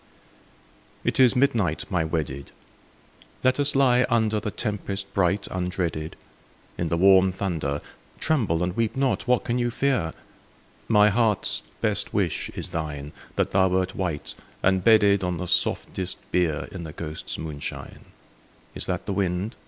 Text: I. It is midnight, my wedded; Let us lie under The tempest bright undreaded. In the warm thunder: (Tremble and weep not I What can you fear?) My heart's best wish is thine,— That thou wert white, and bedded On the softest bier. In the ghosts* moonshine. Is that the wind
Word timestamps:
I. 1.05 1.09
It 1.09 1.19
is 1.19 1.35
midnight, 1.35 1.85
my 1.91 2.03
wedded; 2.03 2.51
Let 3.43 3.59
us 3.59 3.75
lie 3.75 4.07
under 4.09 4.39
The 4.39 4.49
tempest 4.49 5.13
bright 5.13 5.43
undreaded. 5.51 6.13
In 6.75 6.87
the 6.87 6.97
warm 6.97 7.31
thunder: 7.31 7.81
(Tremble 8.19 8.63
and 8.63 8.75
weep 8.75 8.95
not 8.95 9.21
I 9.25 9.25
What 9.25 9.43
can 9.43 9.59
you 9.59 9.69
fear?) 9.69 10.13
My 10.87 11.09
heart's 11.09 11.61
best 11.81 12.15
wish 12.15 12.49
is 12.55 12.69
thine,— 12.71 13.11
That 13.35 13.51
thou 13.51 13.67
wert 13.67 13.93
white, 13.95 14.33
and 14.63 14.83
bedded 14.83 15.23
On 15.23 15.37
the 15.37 15.45
softest 15.45 16.17
bier. 16.31 16.67
In 16.71 16.83
the 16.83 16.93
ghosts* 16.93 17.37
moonshine. 17.37 18.05
Is 18.73 18.87
that 18.87 19.05
the 19.05 19.13
wind 19.13 19.55